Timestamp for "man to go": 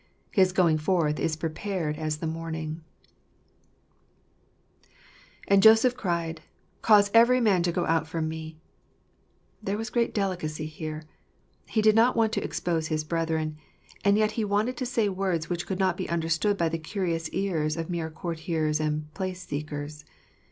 7.39-7.85